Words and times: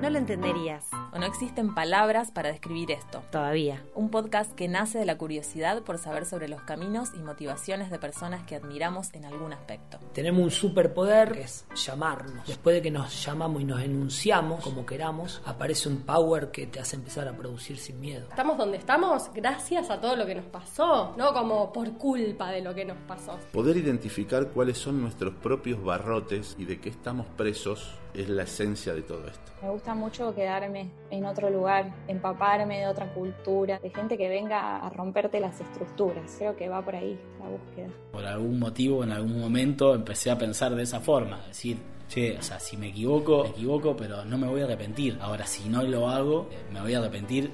No 0.00 0.08
lo 0.08 0.16
entenderías. 0.16 0.88
O 1.12 1.18
no 1.18 1.26
existen 1.26 1.74
palabras 1.74 2.30
para 2.30 2.50
describir 2.50 2.90
esto. 2.90 3.22
Todavía. 3.30 3.84
Un 3.94 4.08
podcast 4.08 4.50
que 4.54 4.66
nace 4.66 4.98
de 4.98 5.04
la 5.04 5.18
curiosidad 5.18 5.82
por 5.82 5.98
saber 5.98 6.24
sobre 6.24 6.48
los 6.48 6.62
caminos 6.62 7.10
y 7.14 7.18
motivaciones 7.18 7.90
de 7.90 7.98
personas 7.98 8.42
que 8.44 8.56
admiramos 8.56 9.12
en 9.12 9.26
algún 9.26 9.52
aspecto. 9.52 9.98
Tenemos 10.14 10.42
un 10.42 10.50
superpoder 10.50 11.32
que 11.32 11.42
es 11.42 11.66
llamarnos. 11.74 12.46
Después 12.46 12.76
de 12.76 12.80
que 12.80 12.90
nos 12.90 13.22
llamamos 13.22 13.60
y 13.60 13.66
nos 13.66 13.82
enunciamos 13.82 14.64
como 14.64 14.86
queramos, 14.86 15.42
aparece 15.44 15.90
un 15.90 15.98
power 15.98 16.50
que 16.50 16.66
te 16.66 16.80
hace 16.80 16.96
empezar 16.96 17.28
a 17.28 17.36
producir 17.36 17.76
sin 17.76 18.00
miedo. 18.00 18.26
Estamos 18.30 18.56
donde 18.56 18.78
estamos 18.78 19.30
gracias 19.34 19.90
a 19.90 20.00
todo 20.00 20.16
lo 20.16 20.24
que 20.24 20.34
nos 20.34 20.46
pasó, 20.46 21.14
no 21.18 21.34
como 21.34 21.74
por 21.74 21.98
culpa 21.98 22.50
de 22.50 22.62
lo 22.62 22.74
que 22.74 22.86
nos 22.86 22.96
pasó. 23.06 23.38
Poder 23.52 23.76
identificar 23.76 24.48
cuáles 24.48 24.78
son 24.78 25.02
nuestros 25.02 25.34
propios 25.34 25.84
barrotes 25.84 26.56
y 26.58 26.64
de 26.64 26.80
qué 26.80 26.88
estamos 26.88 27.26
presos 27.36 27.98
es 28.14 28.28
la 28.28 28.42
esencia 28.42 28.94
de 28.94 29.02
todo 29.02 29.26
esto. 29.26 29.52
Me 29.62 29.70
gusta 29.70 29.94
mucho 29.94 30.34
quedarme 30.34 30.90
en 31.10 31.24
otro 31.24 31.50
lugar, 31.50 31.92
empaparme 32.08 32.80
de 32.80 32.86
otra 32.86 33.12
cultura, 33.12 33.78
de 33.78 33.90
gente 33.90 34.16
que 34.16 34.28
venga 34.28 34.78
a 34.78 34.90
romperte 34.90 35.40
las 35.40 35.60
estructuras. 35.60 36.34
Creo 36.38 36.56
que 36.56 36.68
va 36.68 36.82
por 36.82 36.96
ahí 36.96 37.18
la 37.38 37.48
búsqueda. 37.48 37.88
Por 38.12 38.24
algún 38.24 38.58
motivo, 38.58 39.04
en 39.04 39.12
algún 39.12 39.40
momento, 39.40 39.94
empecé 39.94 40.30
a 40.30 40.38
pensar 40.38 40.74
de 40.74 40.82
esa 40.82 41.00
forma, 41.00 41.40
decir, 41.46 41.78
che, 42.08 42.36
o 42.38 42.42
sea, 42.42 42.58
si 42.58 42.76
me 42.76 42.88
equivoco, 42.88 43.44
me 43.44 43.50
equivoco, 43.50 43.96
pero 43.96 44.24
no 44.24 44.38
me 44.38 44.48
voy 44.48 44.62
a 44.62 44.64
arrepentir. 44.64 45.18
Ahora, 45.20 45.46
si 45.46 45.68
no 45.68 45.82
lo 45.82 46.08
hago, 46.08 46.48
me 46.72 46.80
voy 46.80 46.94
a 46.94 46.98
arrepentir 46.98 47.50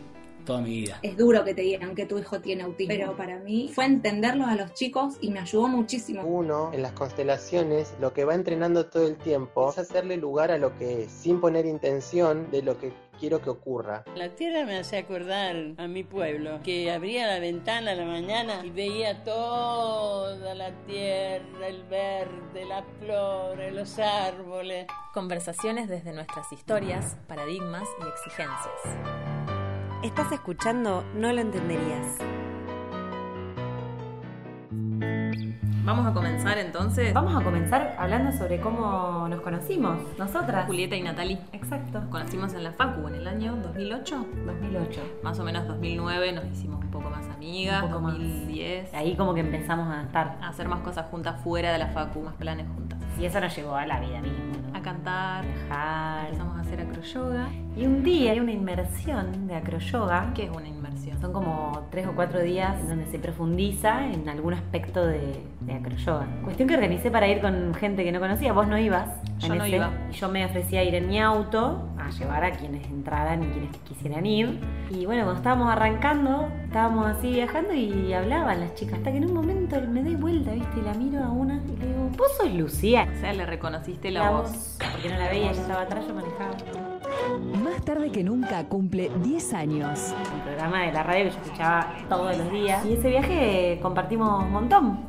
toda 0.46 0.62
mi 0.62 0.70
vida. 0.70 0.98
Es 1.02 1.18
duro 1.18 1.44
que 1.44 1.52
te 1.52 1.60
digan 1.60 1.94
que 1.94 2.06
tu 2.06 2.18
hijo 2.18 2.40
tiene 2.40 2.62
autismo, 2.62 2.94
pero 2.96 3.16
para 3.16 3.38
mí 3.38 3.70
fue 3.74 3.84
entenderlos 3.84 4.48
a 4.48 4.54
los 4.54 4.72
chicos 4.72 5.18
y 5.20 5.30
me 5.30 5.40
ayudó 5.40 5.68
muchísimo. 5.68 6.22
Uno, 6.22 6.70
en 6.72 6.80
las 6.80 6.92
constelaciones, 6.92 7.94
lo 8.00 8.14
que 8.14 8.24
va 8.24 8.34
entrenando 8.34 8.86
todo 8.86 9.06
el 9.06 9.16
tiempo 9.16 9.68
es 9.68 9.78
hacerle 9.78 10.16
lugar 10.16 10.50
a 10.50 10.56
lo 10.56 10.74
que 10.78 11.02
es, 11.02 11.12
sin 11.12 11.40
poner 11.40 11.66
intención 11.66 12.50
de 12.50 12.62
lo 12.62 12.78
que 12.78 12.92
quiero 13.18 13.40
que 13.40 13.50
ocurra. 13.50 14.04
La 14.14 14.34
tierra 14.34 14.64
me 14.64 14.78
hace 14.78 14.98
acordar 14.98 15.56
a 15.76 15.86
mi 15.88 16.04
pueblo, 16.04 16.60
que 16.62 16.90
abría 16.90 17.26
la 17.26 17.38
ventana 17.38 17.92
a 17.92 17.94
la 17.94 18.04
mañana 18.04 18.64
y 18.64 18.70
veía 18.70 19.24
toda 19.24 20.54
la 20.54 20.72
tierra, 20.86 21.66
el 21.66 21.82
verde, 21.84 22.64
las 22.68 22.84
flores, 23.00 23.74
los 23.74 23.98
árboles. 23.98 24.86
Conversaciones 25.12 25.88
desde 25.88 26.12
nuestras 26.12 26.52
historias, 26.52 27.16
paradigmas 27.26 27.88
y 28.00 28.08
exigencias. 28.08 29.35
Estás 30.02 30.30
escuchando 30.30 31.04
No 31.14 31.32
lo 31.32 31.40
entenderías. 31.40 32.18
Vamos 35.84 36.04
a 36.04 36.12
comenzar 36.12 36.58
entonces. 36.58 37.14
Vamos 37.14 37.34
a 37.34 37.44
comenzar 37.44 37.94
hablando 37.98 38.32
sobre 38.32 38.60
cómo 38.60 39.28
nos 39.28 39.40
conocimos, 39.40 39.98
nosotras. 40.18 40.66
Julieta 40.66 40.96
y 40.96 41.02
Natalie. 41.02 41.38
Exacto. 41.52 42.00
Nos 42.00 42.10
conocimos 42.10 42.52
en 42.54 42.64
la 42.64 42.72
Facu 42.72 43.06
en 43.06 43.14
el 43.14 43.28
año 43.28 43.56
2008. 43.56 44.26
2008. 44.46 45.00
Más 45.22 45.38
o 45.38 45.44
menos 45.44 45.66
2009 45.68 46.32
nos 46.32 46.44
hicimos 46.46 46.84
un 46.84 46.90
poco 46.90 47.08
más 47.08 47.28
amigas. 47.28 47.84
Un 47.84 47.90
poco 47.90 48.10
2010. 48.10 48.94
Ahí 48.94 49.16
como 49.16 49.32
que 49.32 49.40
empezamos 49.40 49.88
a 49.88 50.02
estar. 50.02 50.38
A 50.42 50.48
hacer 50.48 50.68
más 50.68 50.80
cosas 50.80 51.06
juntas 51.06 51.40
fuera 51.42 51.72
de 51.72 51.78
la 51.78 51.86
Facu, 51.88 52.20
más 52.20 52.34
planes 52.34 52.66
juntas. 52.74 52.98
Y 53.18 53.24
eso 53.24 53.40
nos 53.40 53.54
llevó 53.56 53.76
a 53.76 53.86
la 53.86 54.00
vida 54.00 54.20
misma, 54.20 54.44
¿no? 54.44 54.76
A 54.76 54.82
cantar, 54.82 55.44
viajar. 55.46 56.26
Empezamos 56.26 56.58
a 56.58 56.60
hacer 56.66 56.80
acroyoga. 56.80 57.48
Y 57.76 57.86
un 57.86 58.02
día 58.02 58.32
hay 58.32 58.40
una 58.40 58.52
inmersión 58.52 59.46
de 59.46 59.54
acroyoga. 59.54 60.32
¿Qué 60.34 60.44
es 60.44 60.50
una 60.50 60.66
inmersión? 60.66 61.20
Son 61.20 61.32
como 61.32 61.86
tres 61.90 62.06
o 62.06 62.12
cuatro 62.14 62.40
días 62.40 62.78
en 62.80 62.88
donde 62.88 63.06
se 63.06 63.18
profundiza 63.18 64.06
en 64.06 64.28
algún 64.28 64.54
aspecto 64.54 65.06
de, 65.06 65.42
de 65.60 65.72
acroyoga. 65.74 66.26
Cuestión 66.42 66.68
que 66.68 66.74
organicé 66.74 67.10
para 67.10 67.28
ir 67.28 67.40
con 67.40 67.74
gente 67.74 68.02
que 68.02 68.12
no 68.12 68.18
conocía. 68.20 68.52
Vos 68.52 68.66
no 68.66 68.78
ibas. 68.78 69.08
Yo 69.38 69.54
no 69.54 69.64
ese. 69.64 69.76
iba. 69.76 69.90
Y 70.10 70.14
yo 70.14 70.28
me 70.28 70.44
ofrecía 70.44 70.82
ir 70.84 70.94
en 70.94 71.08
mi 71.08 71.20
auto 71.20 71.88
a 71.98 72.10
llevar 72.10 72.44
a 72.44 72.52
quienes 72.52 72.86
entraran 72.86 73.42
y 73.42 73.46
quienes 73.48 73.76
quisieran 73.78 74.24
ir. 74.26 74.58
Y 74.90 75.04
bueno, 75.06 75.22
cuando 75.24 75.38
estábamos 75.40 75.70
arrancando, 75.70 76.48
estábamos 76.64 77.06
así 77.06 77.32
viajando 77.32 77.74
y 77.74 78.12
hablaban 78.14 78.60
las 78.60 78.74
chicas. 78.74 78.98
Hasta 78.98 79.10
que 79.12 79.18
en 79.18 79.26
un 79.26 79.34
momento 79.34 79.76
me 79.88 80.02
doy 80.02 80.14
vuelta, 80.16 80.52
¿viste? 80.52 80.80
Y 80.80 80.82
la 80.82 80.94
miro 80.94 81.22
a 81.22 81.30
una 81.30 81.60
y 81.66 81.76
le 81.76 81.86
digo, 81.86 82.10
¿vos 82.16 82.28
sos 82.38 82.52
Lucía? 82.54 83.06
O 83.14 83.20
sea, 83.20 83.32
le 83.34 83.44
reconociste 83.44 84.10
la, 84.10 84.24
La 84.24 84.30
voz. 84.30 84.50
voz. 84.50 84.78
Porque 84.92 85.08
no 85.10 85.18
la 85.18 85.28
veía, 85.28 85.50
ella 85.50 85.60
estaba 85.60 85.82
atrás, 85.82 86.06
yo 86.08 86.14
manejaba. 86.14 86.55
Más 87.62 87.84
tarde 87.84 88.10
que 88.10 88.22
nunca 88.22 88.68
cumple 88.68 89.10
10 89.22 89.54
años. 89.54 90.14
Un 90.34 90.40
programa 90.40 90.82
de 90.82 90.92
la 90.92 91.02
radio 91.02 91.24
que 91.24 91.30
yo 91.30 91.36
escuchaba 91.42 91.94
todos 92.08 92.36
los 92.36 92.50
días. 92.50 92.84
Y 92.86 92.94
ese 92.94 93.08
viaje 93.08 93.78
compartimos 93.82 94.42
un 94.44 94.52
montón. 94.52 95.00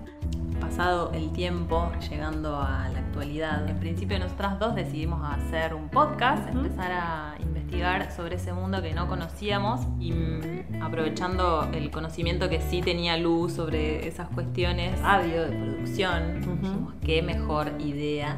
Pasado 0.60 1.12
el 1.14 1.32
tiempo, 1.32 1.92
llegando 2.10 2.58
a 2.58 2.90
la 2.90 3.00
actualidad, 3.00 3.70
en 3.70 3.80
principio 3.80 4.20
nosotras 4.20 4.60
dos 4.60 4.76
decidimos 4.76 5.22
hacer 5.24 5.74
un 5.74 5.90
podcast, 5.90 6.48
empezar 6.50 6.92
a 6.92 7.36
investigar 7.40 8.12
sobre 8.12 8.36
ese 8.36 8.54
mundo 8.54 8.82
que 8.82 8.94
no 8.94 9.08
conocíamos 9.08 9.82
y 10.00 10.12
mm, 10.12 10.82
aprovechando 10.82 11.70
el 11.74 11.90
conocimiento 11.92 12.50
que 12.50 12.62
sí 12.62 12.82
tenía 12.82 13.18
Luz 13.18 13.54
sobre 13.54 14.08
esas 14.08 14.28
cuestiones, 14.30 15.00
audio, 15.04 15.44
de 15.44 15.56
producción, 15.56 16.42
dijimos, 16.42 16.94
qué 17.02 17.22
mejor 17.22 17.72
idea 17.80 18.36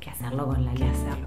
Que 0.00 0.10
hacerlo 0.10 0.46
con 0.46 0.64
la 0.64 0.72
que 0.72 0.84
hacerlo. 0.84 1.25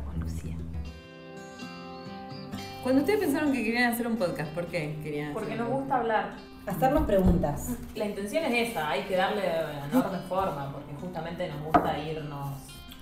Cuando 2.83 3.01
ustedes 3.01 3.19
pensaron 3.19 3.51
que 3.51 3.63
querían 3.63 3.91
hacer 3.91 4.07
un 4.07 4.15
podcast, 4.15 4.51
¿por 4.53 4.65
qué 4.67 4.97
querían 5.03 5.33
Porque 5.33 5.55
nos 5.55 5.69
gusta 5.69 5.97
hablar. 5.97 6.29
Hacernos 6.65 7.03
preguntas. 7.05 7.75
La 7.95 8.05
intención 8.05 8.45
es 8.45 8.69
esa, 8.69 8.89
hay 8.89 9.03
que 9.03 9.15
darle 9.15 9.43
enorme 9.91 10.19
forma, 10.29 10.71
porque 10.71 10.93
justamente 11.01 11.49
nos 11.49 11.63
gusta 11.63 11.97
irnos. 11.97 12.57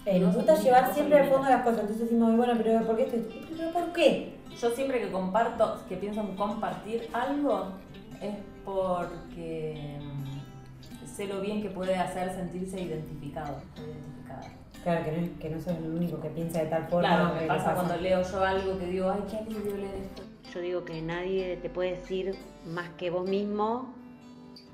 Eh, 0.05 0.19
nos 0.19 0.33
gusta 0.33 0.55
llevar 0.55 0.93
siempre 0.93 1.19
al 1.19 1.29
fondo 1.29 1.49
las 1.49 1.61
cosas. 1.63 1.81
Entonces 1.81 2.05
decimos, 2.05 2.35
bueno, 2.38 2.53
pero 2.57 2.85
¿por 2.85 2.95
qué 2.95 3.03
esto? 3.03 3.17
¿Pero 3.55 3.71
por 3.71 3.93
qué? 3.93 4.38
Yo 4.59 4.71
siempre 4.71 5.01
que 5.01 5.11
comparto, 5.11 5.83
que 5.88 5.97
pienso 5.97 6.21
en 6.21 6.35
compartir 6.35 7.07
algo, 7.13 7.73
es 8.21 8.35
porque 8.65 9.99
mm, 10.01 11.05
sé 11.05 11.27
lo 11.27 11.41
bien 11.41 11.61
que 11.61 11.69
puede 11.69 11.95
hacer 11.95 12.33
sentirse 12.33 12.81
identificado 12.81 13.57
o 13.77 13.81
identificada. 13.81 14.47
Claro, 14.88 15.03
que 15.03 15.12
no, 15.12 15.40
que 15.40 15.50
no 15.50 15.59
soy 15.59 15.75
el 15.75 15.90
único 15.90 16.22
que 16.22 16.30
piensa 16.30 16.59
de 16.59 16.68
tal 16.68 16.88
forma. 16.88 17.09
Claro, 17.09 17.34
que 17.34 17.42
me 17.42 17.48
pasa 17.48 17.74
cuando 17.74 17.98
leo 17.98 18.22
yo 18.22 18.42
algo 18.42 18.80
que 18.80 18.86
digo, 18.86 19.12
ay, 19.12 19.22
qué 19.30 19.36
alivio 19.36 19.75
leer 19.75 19.96
esto. 19.96 20.24
Yo 20.53 20.62
digo 20.62 20.86
que 20.86 21.02
nadie 21.02 21.58
te 21.58 21.70
puede 21.70 21.98
decir 21.98 22.36
más 22.66 22.88
que 22.92 23.09
vos 23.09 23.30
mismo 23.30 23.94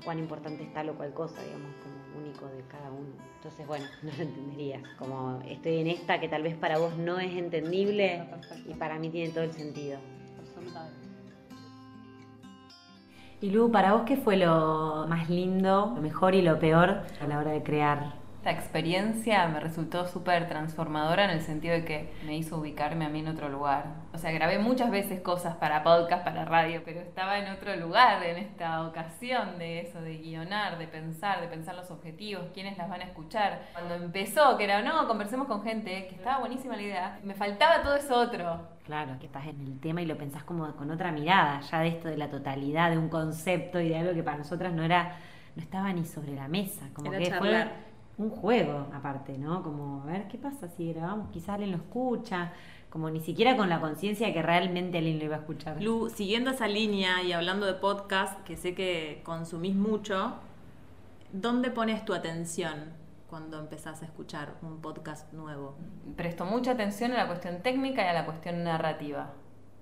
cuán 0.04 0.20
importante 0.20 0.62
está 0.62 0.84
lo 0.84 0.94
cual 0.94 1.12
cosa, 1.14 1.42
digamos, 1.42 1.68
como 1.82 2.24
único 2.24 2.46
de 2.46 2.62
cada 2.68 2.92
uno. 2.92 3.08
Entonces, 3.38 3.66
bueno, 3.66 3.86
no 4.04 4.12
lo 4.16 4.22
entenderías. 4.22 4.82
Como 5.00 5.42
estoy 5.48 5.78
en 5.78 5.88
esta 5.88 6.20
que 6.20 6.28
tal 6.28 6.44
vez 6.44 6.54
para 6.54 6.78
vos 6.78 6.96
no 6.96 7.18
es 7.18 7.32
entendible 7.34 8.22
y 8.68 8.74
para 8.74 9.00
mí 9.00 9.10
tiene 9.10 9.32
todo 9.32 9.42
el 9.42 9.52
sentido. 9.52 9.98
Absolutamente. 10.38 11.08
Y 13.40 13.50
Lu, 13.50 13.72
para 13.72 13.94
vos, 13.94 14.02
¿qué 14.06 14.16
fue 14.16 14.36
lo 14.36 15.06
más 15.08 15.28
lindo, 15.28 15.92
lo 15.96 16.00
mejor 16.00 16.36
y 16.36 16.42
lo 16.42 16.56
peor 16.60 17.00
a 17.20 17.26
la 17.26 17.40
hora 17.40 17.50
de 17.50 17.64
crear? 17.64 18.23
Esta 18.44 18.60
experiencia 18.60 19.48
me 19.48 19.58
resultó 19.58 20.06
súper 20.06 20.46
transformadora 20.46 21.24
en 21.24 21.30
el 21.30 21.40
sentido 21.40 21.72
de 21.72 21.86
que 21.86 22.12
me 22.26 22.36
hizo 22.36 22.58
ubicarme 22.58 23.06
a 23.06 23.08
mí 23.08 23.20
en 23.20 23.28
otro 23.28 23.48
lugar. 23.48 23.86
O 24.12 24.18
sea, 24.18 24.32
grabé 24.32 24.58
muchas 24.58 24.90
veces 24.90 25.22
cosas 25.22 25.56
para 25.56 25.82
podcast, 25.82 26.22
para 26.26 26.44
radio, 26.44 26.82
pero 26.84 27.00
estaba 27.00 27.38
en 27.38 27.50
otro 27.50 27.74
lugar 27.76 28.22
en 28.22 28.36
esta 28.36 28.86
ocasión 28.86 29.56
de 29.56 29.80
eso, 29.80 30.02
de 30.02 30.18
guionar, 30.18 30.76
de 30.76 30.86
pensar, 30.86 31.40
de 31.40 31.48
pensar 31.48 31.74
los 31.74 31.90
objetivos, 31.90 32.48
quiénes 32.52 32.76
las 32.76 32.90
van 32.90 33.00
a 33.00 33.04
escuchar. 33.04 33.62
Cuando 33.72 33.94
empezó, 33.94 34.58
que 34.58 34.64
era, 34.64 34.82
no, 34.82 35.08
conversemos 35.08 35.46
con 35.46 35.62
gente, 35.62 36.08
que 36.08 36.16
estaba 36.16 36.40
buenísima 36.40 36.76
la 36.76 36.82
idea, 36.82 37.20
me 37.24 37.32
faltaba 37.32 37.82
todo 37.82 37.96
eso 37.96 38.14
otro. 38.14 38.68
Claro, 38.84 39.18
que 39.18 39.24
estás 39.24 39.46
en 39.46 39.58
el 39.62 39.80
tema 39.80 40.02
y 40.02 40.04
lo 40.04 40.18
pensás 40.18 40.44
como 40.44 40.70
con 40.76 40.90
otra 40.90 41.12
mirada, 41.12 41.62
ya 41.62 41.80
de 41.80 41.88
esto 41.88 42.08
de 42.08 42.18
la 42.18 42.28
totalidad, 42.28 42.90
de 42.90 42.98
un 42.98 43.08
concepto 43.08 43.80
y 43.80 43.88
de 43.88 43.96
algo 43.96 44.12
que 44.12 44.22
para 44.22 44.36
nosotras 44.36 44.74
no 44.74 44.82
era, 44.82 45.16
no 45.56 45.62
estaba 45.62 45.90
ni 45.94 46.04
sobre 46.04 46.34
la 46.34 46.46
mesa, 46.46 46.90
como 46.92 47.10
Era 47.10 47.18
que 47.24 47.30
charlar. 47.30 47.68
fue 47.68 47.93
un 48.18 48.30
juego 48.30 48.86
aparte, 48.94 49.36
¿no? 49.38 49.62
Como, 49.62 50.02
a 50.02 50.06
ver, 50.06 50.28
¿qué 50.28 50.38
pasa 50.38 50.68
si 50.68 50.92
grabamos? 50.92 51.30
Quizás 51.30 51.50
alguien 51.50 51.72
lo 51.72 51.78
escucha, 51.78 52.52
como 52.90 53.10
ni 53.10 53.20
siquiera 53.20 53.56
con 53.56 53.68
la 53.68 53.80
conciencia 53.80 54.28
de 54.28 54.32
que 54.32 54.42
realmente 54.42 54.98
alguien 54.98 55.18
lo 55.18 55.24
iba 55.24 55.36
a 55.36 55.40
escuchar. 55.40 55.82
Lu, 55.82 56.08
siguiendo 56.10 56.50
esa 56.50 56.68
línea 56.68 57.22
y 57.22 57.32
hablando 57.32 57.66
de 57.66 57.74
podcast, 57.74 58.40
que 58.44 58.56
sé 58.56 58.74
que 58.74 59.20
consumís 59.24 59.74
mucho, 59.74 60.34
¿dónde 61.32 61.70
pones 61.70 62.04
tu 62.04 62.14
atención 62.14 62.92
cuando 63.28 63.58
empezás 63.58 64.02
a 64.02 64.04
escuchar 64.04 64.54
un 64.62 64.80
podcast 64.80 65.32
nuevo? 65.32 65.74
Presto 66.16 66.44
mucha 66.44 66.72
atención 66.72 67.10
a 67.12 67.16
la 67.16 67.26
cuestión 67.26 67.62
técnica 67.62 68.04
y 68.04 68.06
a 68.08 68.12
la 68.12 68.24
cuestión 68.26 68.62
narrativa. 68.62 69.32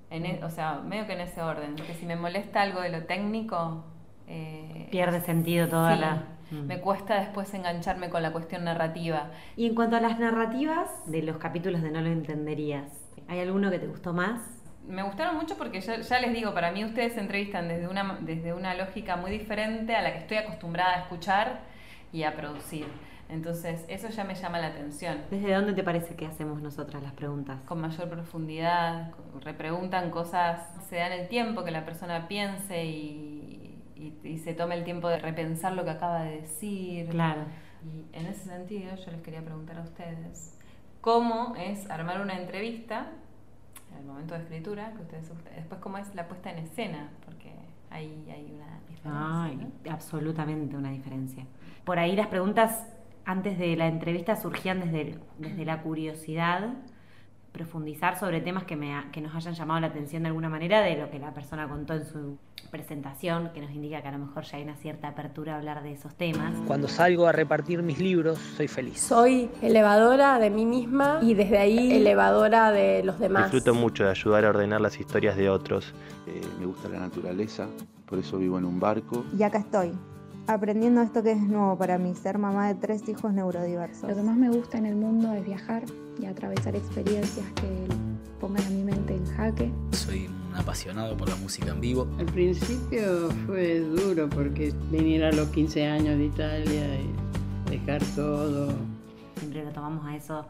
En 0.09 0.25
e- 0.25 0.43
o 0.45 0.49
sea, 0.51 0.81
medio 0.81 1.07
que 1.07 1.13
en 1.13 1.21
ese 1.21 1.43
orden. 1.43 1.75
Que 1.77 1.93
si 1.95 2.07
me 2.07 2.17
molesta 2.17 2.63
algo 2.63 2.81
de 2.81 2.89
lo 2.91 3.05
técnico... 3.05 3.85
eh, 4.27 4.89
Pierde 4.91 5.21
sentido 5.21 5.69
toda 5.69 5.95
sí, 5.95 6.01
la... 6.01 6.23
Mm. 6.53 6.67
Me 6.67 6.81
cuesta 6.81 7.19
después 7.19 7.53
engancharme 7.55 8.11
con 8.11 8.23
la 8.23 8.33
cuestión 8.33 8.65
narrativa. 8.65 9.31
Y 9.57 9.67
en 9.67 9.75
cuanto 9.75 9.97
a 9.97 10.01
las 10.01 10.19
narrativas 10.19 10.89
de 11.07 11.23
los 11.23 11.39
capítulos 11.39 11.83
de 11.83 11.91
No 11.91 12.01
lo 12.01 12.11
entenderías, 12.11 12.93
¿hay 13.27 13.41
alguno 13.41 13.71
que 13.71 13.79
te 13.79 13.87
gustó 13.87 14.13
más? 14.13 14.41
Me 14.87 15.03
gustaron 15.03 15.37
mucho 15.37 15.57
porque 15.57 15.81
ya, 15.81 16.01
ya 16.01 16.21
les 16.21 16.33
digo, 16.33 16.53
para 16.55 16.73
mí 16.73 16.85
ustedes 16.85 17.15
se 17.15 17.21
entrevistan 17.21 17.69
desde 17.69 17.89
una, 17.89 18.19
desde 18.21 18.53
una 18.53 18.75
lógica 18.75 19.17
muy 19.17 19.31
diferente 19.31 19.95
a 19.95 20.03
la 20.03 20.13
que 20.13 20.19
estoy 20.19 20.37
acostumbrada 20.37 20.97
a 20.97 21.01
escuchar 21.03 21.61
y 22.13 22.25
a 22.25 22.37
producir. 22.37 22.87
Entonces, 23.33 23.87
eso 23.89 24.11
ya 24.11 24.25
me 24.25 24.35
llama 24.35 24.59
la 24.59 24.67
atención. 24.67 25.23
¿Desde 25.31 25.55
dónde 25.55 25.73
te 25.73 25.83
parece 25.83 26.15
que 26.15 26.27
hacemos 26.27 26.61
nosotras 26.61 27.03
las 27.03 27.15
preguntas? 27.15 27.61
Con 27.65 27.81
mayor 27.81 28.11
profundidad, 28.11 29.13
repreguntan 29.41 30.11
cosas, 30.11 30.61
se 30.91 30.97
dan 30.97 31.13
el 31.13 31.29
tiempo 31.29 31.65
que 31.65 31.71
la 31.71 31.87
persona 31.87 32.29
piense 32.29 32.85
y, 32.85 33.62
y- 34.03 34.29
y 34.29 34.39
se 34.39 34.55
tome 34.55 34.75
el 34.75 34.85
tiempo 34.85 35.09
de 35.09 35.19
repensar 35.19 35.73
lo 35.75 35.85
que 35.85 35.91
acaba 35.91 36.23
de 36.25 36.41
decir. 36.43 37.09
Claro. 37.11 37.43
Y 37.85 38.17
en 38.17 38.27
ese 38.27 38.45
sentido, 38.45 38.95
yo 38.97 39.11
les 39.13 39.23
quería 39.23 39.43
preguntar 39.43 39.79
a 39.79 39.83
ustedes, 39.83 40.59
¿cómo 41.01 41.55
es 41.57 41.89
armar 41.91 42.21
una 42.21 42.39
entrevista 42.41 43.09
en 43.93 43.99
el 43.99 44.05
momento 44.05 44.35
de 44.35 44.41
escritura? 44.41 44.93
Que 44.93 45.03
ustedes, 45.03 45.31
después, 45.57 45.81
¿cómo 45.81 45.99
es 45.99 46.15
la 46.15 46.29
puesta 46.29 46.51
en 46.51 46.59
escena? 46.59 47.11
Porque 47.25 47.53
ahí 47.91 48.25
hay 48.31 48.53
una 48.55 48.81
diferencia. 48.89 49.43
Ay, 49.43 49.57
¿no? 49.57 49.93
absolutamente 49.93 50.77
una 50.77 50.91
diferencia. 50.91 51.45
Por 51.85 51.99
ahí 51.99 52.15
las 52.15 52.29
preguntas 52.29 52.87
antes 53.25 53.59
de 53.59 53.77
la 53.77 53.87
entrevista 53.89 54.37
surgían 54.37 54.81
desde, 54.81 55.19
desde 55.39 55.65
la 55.65 55.83
curiosidad, 55.83 56.75
profundizar 57.53 58.19
sobre 58.19 58.41
temas 58.41 58.65
que, 58.65 58.77
me, 58.77 58.95
ha- 58.95 59.11
que 59.13 59.21
nos 59.21 59.35
hayan 59.35 59.55
llamado 59.55 59.81
la 59.81 59.89
atención 59.89 60.23
de 60.23 60.29
alguna 60.29 60.49
manera 60.49 60.81
de 60.81 60.97
lo 60.97 61.11
que 61.11 61.19
la 61.19 61.33
persona 61.35 61.69
contó 61.69 61.95
en 61.95 62.05
su 62.07 62.39
presentación, 62.71 63.51
que 63.53 63.61
nos 63.61 63.71
indica 63.73 64.01
que 64.01 64.09
a 64.09 64.13
lo 64.13 64.19
mejor 64.19 64.45
ya 64.45 64.57
hay 64.57 64.63
una 64.65 64.77
cierta 64.77 65.09
apertura 65.09 65.55
a 65.55 65.59
hablar 65.59 65.83
de 65.83 65.93
esos 65.93 66.15
temas. 66.15 66.55
Cuando 66.67 66.89
salgo 66.89 67.27
a 67.27 67.33
repartir 67.33 67.83
mis 67.83 67.99
libros, 67.99 68.39
soy 68.57 68.69
feliz. 68.69 68.99
Soy 69.01 69.51
elevadora 69.61 70.39
de 70.39 70.49
mí 70.49 70.65
misma 70.65 71.19
y 71.23 71.35
desde 71.35 71.59
ahí 71.59 71.93
elevadora 71.93 72.71
de 72.73 73.03
los 73.05 73.19
demás. 73.19 73.53
Disfruto 73.53 73.75
mucho 73.79 74.05
de 74.05 74.11
ayudar 74.11 74.47
a 74.47 74.49
ordenar 74.51 74.81
las 74.81 74.99
historias 74.99 75.37
de 75.37 75.51
otros. 75.51 75.93
Eh, 76.27 76.41
me 76.59 76.65
gusta 76.67 76.89
la 76.89 77.01
naturaleza, 77.01 77.69
por 78.07 78.19
eso 78.19 78.39
vivo 78.39 78.57
en 78.59 78.65
un 78.65 78.81
barco. 78.81 79.25
Y 79.39 79.43
acá 79.43 79.59
estoy, 79.59 79.93
aprendiendo 80.47 81.03
esto 81.03 81.23
que 81.23 81.33
es 81.33 81.41
nuevo 81.41 81.77
para 81.77 81.99
mí, 81.99 82.15
ser 82.15 82.39
mamá 82.39 82.69
de 82.69 82.75
tres 82.75 83.09
hijos 83.09 83.33
neurodiversos. 83.33 84.09
Lo 84.09 84.17
que 84.17 84.23
más 84.23 84.37
me 84.37 84.49
gusta 84.49 84.79
en 84.79 84.87
el 84.87 84.97
mundo 84.97 85.33
es 85.33 85.45
viajar 85.45 85.85
y 86.21 86.27
atravesar 86.27 86.75
experiencias 86.77 87.47
que 87.53 87.87
pongan 88.41 88.65
a 88.65 88.71
mi 88.71 88.83
mente 88.83 89.15
en 89.15 89.27
jaque. 89.27 89.71
Soy 89.93 90.27
un 90.27 90.55
apasionado 90.57 91.17
por 91.17 91.29
la 91.29 91.37
música 91.37 91.71
en 91.71 91.81
vivo. 91.81 92.09
Al 92.19 92.27
principio 92.27 93.31
fue 93.47 93.81
duro 93.81 94.29
porque 94.29 94.73
venir 94.91 95.25
a 95.25 95.33
los 95.33 95.49
15 95.49 95.87
años 95.87 96.19
de 96.19 96.25
Italia 96.25 97.01
y 97.01 97.71
dejar 97.71 98.03
todo. 98.17 98.75
Siempre 99.37 99.65
lo 99.65 99.71
tomamos 99.71 100.07
a 100.07 100.17
eso 100.17 100.47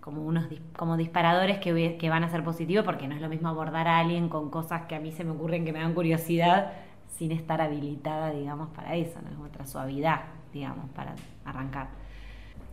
como 0.00 0.22
unos 0.22 0.46
como 0.76 0.96
disparadores 0.96 1.58
que, 1.58 1.96
que 1.98 2.08
van 2.08 2.22
a 2.22 2.30
ser 2.30 2.44
positivos 2.44 2.84
porque 2.84 3.08
no 3.08 3.16
es 3.16 3.20
lo 3.20 3.28
mismo 3.28 3.48
abordar 3.48 3.88
a 3.88 3.98
alguien 3.98 4.28
con 4.28 4.50
cosas 4.50 4.82
que 4.86 4.94
a 4.94 5.00
mí 5.00 5.10
se 5.10 5.24
me 5.24 5.32
ocurren 5.32 5.64
que 5.64 5.72
me 5.72 5.80
dan 5.80 5.94
curiosidad 5.94 6.72
sin 7.08 7.32
estar 7.32 7.60
habilitada, 7.60 8.30
digamos, 8.30 8.68
para 8.70 8.94
eso, 8.94 9.20
¿no? 9.22 9.30
Es 9.30 9.50
otra 9.50 9.66
suavidad, 9.66 10.22
digamos, 10.52 10.90
para 10.90 11.14
arrancar. 11.44 11.88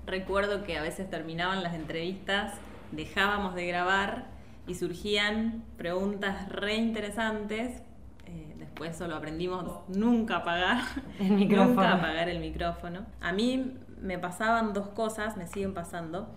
Recuerdo 0.05 0.63
que 0.63 0.77
a 0.77 0.81
veces 0.81 1.09
terminaban 1.09 1.63
las 1.63 1.73
entrevistas, 1.73 2.53
dejábamos 2.91 3.55
de 3.55 3.67
grabar 3.67 4.25
y 4.67 4.75
surgían 4.75 5.63
preguntas 5.77 6.49
re 6.49 6.75
interesantes. 6.75 7.81
Eh, 8.25 8.55
después 8.57 8.97
solo 8.97 9.15
aprendimos 9.15 9.65
nunca 9.87 10.35
a 10.35 10.39
apagar 10.39 10.77
El 11.19 11.31
micrófono. 11.31 11.69
Nunca 11.69 11.89
a 11.89 11.93
apagar 11.95 12.29
el 12.29 12.39
micrófono. 12.39 13.05
A 13.21 13.31
mí 13.31 13.73
me 14.01 14.17
pasaban 14.17 14.73
dos 14.73 14.89
cosas, 14.89 15.37
me 15.37 15.47
siguen 15.47 15.73
pasando. 15.73 16.27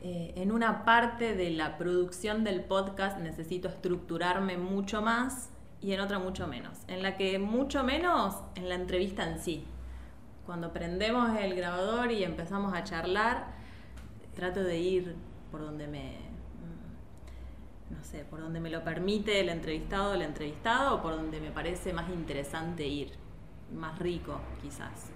Eh, 0.00 0.34
en 0.36 0.52
una 0.52 0.84
parte 0.84 1.34
de 1.34 1.50
la 1.50 1.76
producción 1.76 2.44
del 2.44 2.62
podcast 2.62 3.18
necesito 3.18 3.66
estructurarme 3.66 4.56
mucho 4.56 5.02
más 5.02 5.50
y 5.80 5.92
en 5.92 6.00
otra 6.00 6.18
mucho 6.18 6.46
menos. 6.46 6.78
En 6.88 7.02
la 7.02 7.16
que 7.16 7.38
mucho 7.38 7.84
menos 7.84 8.36
en 8.54 8.68
la 8.68 8.74
entrevista 8.74 9.28
en 9.28 9.38
sí. 9.38 9.64
Cuando 10.46 10.72
prendemos 10.72 11.38
el 11.38 11.54
grabador 11.54 12.10
y 12.10 12.24
empezamos 12.24 12.72
a 12.74 12.82
charlar, 12.84 13.46
trato 14.34 14.62
de 14.62 14.78
ir 14.78 15.16
por 15.50 15.60
donde 15.60 15.86
me, 15.86 16.12
mm, 17.90 17.94
no 17.94 18.02
sé, 18.02 18.24
por 18.24 18.40
donde 18.40 18.60
me 18.60 18.70
lo 18.70 18.82
permite 18.82 19.40
el 19.40 19.48
entrevistado 19.50 20.12
o 20.12 20.14
el 20.14 20.22
entrevistado 20.22 20.96
o 20.96 21.02
por 21.02 21.14
donde 21.14 21.40
me 21.40 21.50
parece 21.50 21.92
más 21.92 22.08
interesante 22.08 22.86
ir, 22.86 23.12
más 23.74 23.98
rico 23.98 24.40
quizás. 24.62 25.10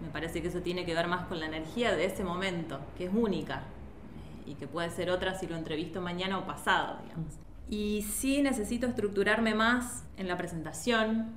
Me 0.00 0.08
parece 0.08 0.40
que 0.40 0.48
eso 0.48 0.60
tiene 0.60 0.86
que 0.86 0.94
ver 0.94 1.08
más 1.08 1.26
con 1.26 1.40
la 1.40 1.46
energía 1.46 1.94
de 1.94 2.06
ese 2.06 2.24
momento, 2.24 2.80
que 2.96 3.04
es 3.04 3.10
única 3.12 3.56
eh, 4.46 4.50
y 4.52 4.54
que 4.54 4.66
puede 4.66 4.88
ser 4.90 5.10
otra 5.10 5.34
si 5.34 5.46
lo 5.46 5.56
entrevisto 5.56 6.00
mañana 6.00 6.38
o 6.38 6.46
pasado, 6.46 7.02
digamos. 7.02 7.34
Y 7.70 8.02
sí 8.02 8.42
necesito 8.42 8.88
estructurarme 8.88 9.54
más 9.54 10.04
en 10.16 10.26
la 10.26 10.36
presentación, 10.36 11.36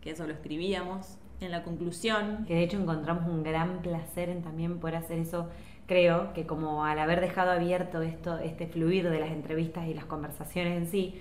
que 0.00 0.12
eso 0.12 0.26
lo 0.26 0.32
escribíamos, 0.32 1.18
en 1.40 1.50
la 1.50 1.62
conclusión. 1.62 2.46
Que 2.46 2.54
de 2.54 2.62
hecho 2.62 2.80
encontramos 2.80 3.28
un 3.28 3.42
gran 3.42 3.82
placer 3.82 4.30
en 4.30 4.42
también 4.42 4.80
poder 4.80 4.96
hacer 4.96 5.18
eso. 5.18 5.50
Creo 5.86 6.32
que 6.32 6.46
como 6.46 6.86
al 6.86 6.98
haber 6.98 7.20
dejado 7.20 7.50
abierto 7.50 8.00
esto, 8.00 8.38
este 8.38 8.66
fluir 8.66 9.10
de 9.10 9.20
las 9.20 9.30
entrevistas 9.30 9.86
y 9.88 9.92
las 9.92 10.06
conversaciones 10.06 10.78
en 10.78 10.86
sí, 10.86 11.20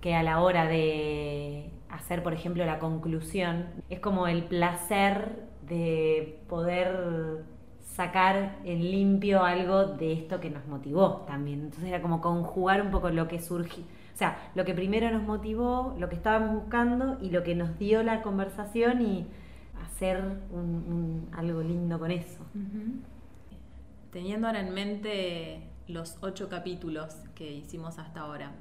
que 0.00 0.14
a 0.14 0.22
la 0.22 0.40
hora 0.40 0.66
de 0.66 1.70
hacer, 1.90 2.22
por 2.22 2.32
ejemplo, 2.32 2.64
la 2.64 2.78
conclusión, 2.78 3.66
es 3.90 4.00
como 4.00 4.28
el 4.28 4.44
placer 4.44 5.42
de 5.68 6.40
poder 6.48 7.44
sacar 7.98 8.60
en 8.64 8.92
limpio 8.92 9.42
algo 9.42 9.84
de 9.84 10.12
esto 10.12 10.38
que 10.38 10.50
nos 10.50 10.64
motivó 10.68 11.24
también. 11.26 11.62
Entonces 11.62 11.88
era 11.88 12.00
como 12.00 12.20
conjugar 12.20 12.80
un 12.80 12.92
poco 12.92 13.10
lo 13.10 13.26
que 13.26 13.40
surgió, 13.40 13.82
o 13.82 14.16
sea, 14.16 14.38
lo 14.54 14.64
que 14.64 14.72
primero 14.72 15.10
nos 15.10 15.24
motivó, 15.24 15.96
lo 15.98 16.08
que 16.08 16.14
estábamos 16.14 16.54
buscando 16.54 17.18
y 17.20 17.30
lo 17.30 17.42
que 17.42 17.56
nos 17.56 17.76
dio 17.76 18.04
la 18.04 18.22
conversación 18.22 19.02
y 19.02 19.26
hacer 19.84 20.22
algo 21.32 21.60
lindo 21.62 21.98
con 21.98 22.12
eso. 22.12 22.38
Teniendo 24.12 24.46
ahora 24.46 24.60
en 24.60 24.72
mente 24.72 25.62
los 25.88 26.18
ocho 26.20 26.48
capítulos 26.48 27.16
que 27.34 27.50
hicimos 27.50 27.98
hasta 27.98 28.20
ahora, 28.20 28.52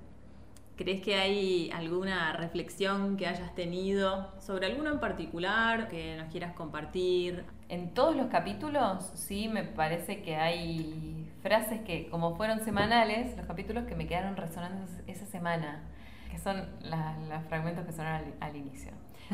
¿crees 0.77 1.03
que 1.03 1.13
hay 1.13 1.69
alguna 1.75 2.33
reflexión 2.33 3.17
que 3.17 3.27
hayas 3.27 3.53
tenido 3.53 4.31
sobre 4.39 4.65
alguno 4.65 4.91
en 4.91 4.99
particular 4.99 5.89
que 5.89 6.17
nos 6.17 6.31
quieras 6.31 6.53
compartir? 6.53 7.45
En 7.69 7.93
todos 7.93 8.15
los 8.15 8.27
capítulos, 8.27 9.11
sí, 9.15 9.49
me 9.49 9.63
parece 9.63 10.21
que 10.21 10.37
hay 10.37 11.29
frases 11.41 11.81
que, 11.81 12.09
como 12.09 12.35
fueron 12.37 12.61
semanales, 12.63 13.35
los 13.35 13.45
capítulos 13.45 13.83
que 13.85 13.95
me 13.95 14.07
quedaron 14.07 14.37
resonando 14.37 14.85
esa 15.07 15.25
semana, 15.25 15.83
que 16.31 16.37
son 16.39 16.65
la- 16.81 17.17
los 17.29 17.43
fragmentos 17.49 17.85
que 17.85 17.91
sonaron 17.91 18.33
al, 18.39 18.49
al 18.49 18.55
inicio. 18.55 18.91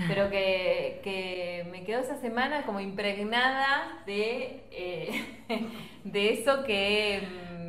Pero 0.07 0.30
que, 0.31 1.00
que 1.03 1.68
me 1.71 1.83
quedó 1.83 2.00
esa 2.01 2.18
semana 2.18 2.63
como 2.65 2.80
impregnada 2.80 4.00
de, 4.07 4.68
eh, 4.71 5.69
de 6.03 6.33
eso 6.33 6.63
que 6.63 7.21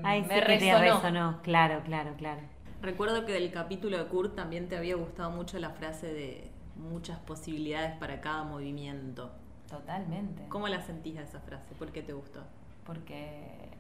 mm, 0.02 0.05
Ay, 0.06 0.22
me 0.26 0.40
sí 0.40 0.44
que 0.44 0.56
te 0.56 0.72
resonó. 0.72 0.78
resonó, 0.78 1.40
claro, 1.43 1.82
claro, 1.84 2.14
claro. 2.16 2.43
Recuerdo 2.82 3.25
que 3.25 3.32
del 3.32 3.50
capítulo 3.50 3.99
de 3.99 4.05
Kurt 4.06 4.37
también 4.37 4.68
te 4.68 4.76
había 4.76 4.97
gustado 4.97 5.30
mucho 5.30 5.59
la 5.59 5.71
frase 5.71 6.06
de 6.12 6.50
muchas 6.76 7.18
posibilidades 7.21 7.97
para 7.99 8.21
cada 8.21 8.44
movimiento. 8.44 9.33
Totalmente. 9.78 10.45
¿Cómo 10.49 10.69
la 10.69 10.81
sentís 10.83 11.16
a 11.19 11.23
esa 11.23 11.40
frase? 11.40 11.75
¿Por 11.78 11.90
qué 11.93 12.02
te 12.02 12.12
gustó? 12.12 12.40
porque 12.87 13.71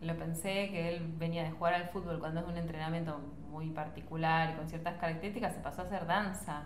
lo 0.00 0.16
pensé 0.16 0.70
que 0.70 0.88
él 0.88 1.02
venía 1.18 1.42
de 1.44 1.50
jugar 1.50 1.74
al 1.74 1.88
fútbol 1.90 2.18
cuando 2.18 2.40
es 2.40 2.46
un 2.46 2.56
entrenamiento 2.56 3.20
muy 3.50 3.68
particular 3.68 4.52
y 4.52 4.56
con 4.56 4.68
ciertas 4.70 4.94
características, 4.98 5.52
se 5.54 5.60
pasó 5.60 5.82
a 5.82 5.84
hacer 5.84 6.06
danza. 6.06 6.62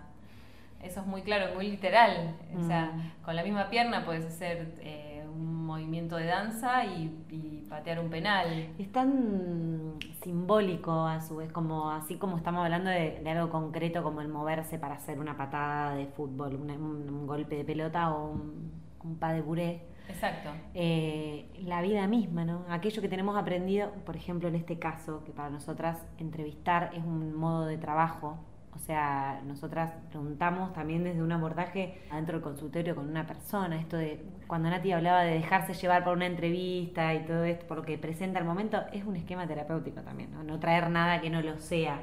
Eso 0.81 1.01
es 1.01 1.07
muy 1.09 1.23
claro, 1.23 1.53
muy 1.57 1.69
literal. 1.69 2.37
O 2.57 2.63
sea, 2.69 2.93
Mm. 2.95 3.23
con 3.25 3.35
la 3.35 3.43
misma 3.43 3.69
pierna 3.69 4.05
puedes 4.05 4.25
hacer 4.27 4.75
eh, 4.81 5.08
un 5.29 5.67
movimiento 5.67 6.17
de 6.17 6.27
danza 6.27 6.85
y, 6.85 7.25
y 7.31 7.67
patear 7.69 8.01
un 8.01 8.11
penal. 8.11 8.71
Es 8.79 8.91
tan 8.93 9.95
simbólico 10.23 10.93
a 11.07 11.21
su 11.21 11.37
vez, 11.37 11.53
como 11.53 11.91
así 11.91 12.17
como 12.17 12.37
estamos 12.37 12.65
hablando 12.65 12.91
de, 12.91 13.21
de 13.23 13.31
algo 13.31 13.51
concreto 13.51 14.03
como 14.03 14.21
el 14.21 14.29
moverse 14.29 14.79
para 14.79 14.95
hacer 14.95 15.19
una 15.19 15.37
patada 15.37 15.95
de 15.95 16.07
fútbol, 16.07 16.55
un, 16.57 16.71
un 16.71 17.27
golpe 17.27 17.57
de 17.57 17.65
pelota 17.65 18.15
o 18.15 18.31
un, 18.33 18.73
un 19.05 19.17
pa 19.17 19.33
de 19.33 19.43
puré. 19.43 19.87
Exacto. 20.09 20.49
Eh, 20.73 21.51
la 21.65 21.83
vida 21.83 22.07
misma, 22.07 22.45
¿no? 22.45 22.65
Aquello 22.71 23.03
que 23.03 23.09
tenemos 23.11 23.37
aprendido, 23.37 23.91
por 24.07 24.17
ejemplo, 24.17 24.49
en 24.49 24.55
este 24.55 24.79
caso, 24.79 25.23
que 25.25 25.33
para 25.33 25.51
nosotras 25.51 26.03
entrevistar 26.17 26.91
es 26.95 27.05
un 27.05 27.35
modo 27.35 27.67
de 27.67 27.77
trabajo. 27.77 28.39
O 28.79 28.81
sea, 28.81 29.43
nosotras 29.45 29.93
preguntamos 30.09 30.73
también 30.73 31.03
desde 31.03 31.21
un 31.21 31.33
abordaje 31.33 32.01
adentro 32.11 32.37
del 32.37 32.43
consultorio 32.43 32.95
con 32.95 33.11
una 33.11 33.27
persona. 33.27 33.79
Esto 33.79 33.97
de 33.97 34.25
cuando 34.47 34.71
Nati 34.71 34.93
hablaba 34.93 35.23
de 35.23 35.35
dejarse 35.35 35.75
llevar 35.75 36.05
por 36.05 36.17
una 36.17 36.27
entrevista 36.27 37.13
y 37.13 37.27
todo 37.27 37.43
esto, 37.43 37.67
por 37.67 37.79
lo 37.79 37.83
que 37.83 37.99
presenta 37.99 38.39
el 38.39 38.45
momento, 38.45 38.81
es 38.93 39.05
un 39.05 39.17
esquema 39.17 39.47
terapéutico 39.49 40.01
también, 40.03 40.33
¿no? 40.33 40.45
No 40.45 40.61
traer 40.61 40.91
nada 40.91 41.21
que 41.21 41.29
no 41.29 41.43
lo 41.43 41.59
sea, 41.59 41.99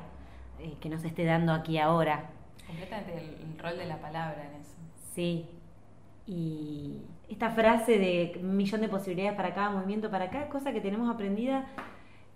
eh, 0.59 0.75
que 0.81 0.89
nos 0.89 1.03
esté 1.05 1.23
dando 1.23 1.53
aquí 1.53 1.77
ahora. 1.77 2.29
Completamente 2.67 3.17
el, 3.17 3.51
el 3.51 3.57
rol 3.57 3.77
de 3.77 3.85
la 3.85 3.97
palabra 3.97 4.43
en 4.43 4.61
eso. 4.61 4.75
Sí. 5.13 5.49
Y 6.27 7.01
esta 7.29 7.51
frase 7.51 7.97
de 7.97 8.39
un 8.41 8.57
millón 8.57 8.81
de 8.81 8.89
posibilidades 8.89 9.37
para 9.37 9.53
cada 9.53 9.69
movimiento, 9.69 10.11
para 10.11 10.29
cada 10.29 10.49
cosa 10.49 10.73
que 10.73 10.81
tenemos 10.81 11.09
aprendida, 11.09 11.67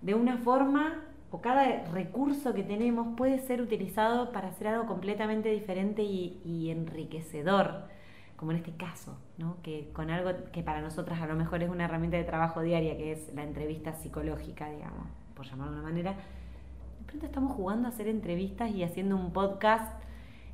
de 0.01 0.13
una 0.13 0.37
forma 0.37 1.03
o 1.31 1.41
cada 1.41 1.83
recurso 1.91 2.53
que 2.53 2.63
tenemos 2.63 3.15
puede 3.15 3.39
ser 3.39 3.61
utilizado 3.61 4.31
para 4.31 4.49
hacer 4.49 4.67
algo 4.67 4.87
completamente 4.87 5.49
diferente 5.49 6.01
y, 6.03 6.41
y 6.43 6.69
enriquecedor. 6.71 7.87
como 8.35 8.51
en 8.51 8.57
este 8.57 8.71
caso, 8.71 9.17
¿no? 9.37 9.57
Que 9.63 9.89
con 9.93 10.09
algo 10.09 10.31
que 10.53 10.63
para 10.63 10.81
nosotras 10.81 11.21
a 11.21 11.27
lo 11.27 11.35
mejor 11.35 11.61
es 11.61 11.69
una 11.69 11.85
herramienta 11.85 12.17
de 12.17 12.23
trabajo 12.23 12.61
diaria, 12.61 12.97
que 12.97 13.11
es 13.11 13.33
la 13.35 13.43
entrevista 13.43 13.93
psicológica, 13.93 14.69
digamos, 14.69 15.07
por 15.35 15.45
llamarlo 15.45 15.73
de 15.73 15.79
una 15.79 15.89
manera, 15.89 16.11
de 16.13 17.05
pronto 17.05 17.25
estamos 17.25 17.53
jugando 17.53 17.87
a 17.87 17.91
hacer 17.91 18.07
entrevistas 18.07 18.71
y 18.71 18.83
haciendo 18.83 19.15
un 19.17 19.33
podcast 19.33 20.01